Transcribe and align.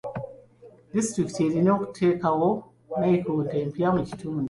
Disitulikiti 0.93 1.41
erina 1.47 1.69
okuteekawo 1.77 2.49
nayikondo 2.99 3.51
empya 3.59 3.87
mu 3.95 4.01
kitundu. 4.07 4.39